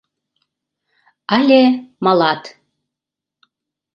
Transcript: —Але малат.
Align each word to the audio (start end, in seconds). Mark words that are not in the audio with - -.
—Але 1.35 1.61
малат. 2.05 2.43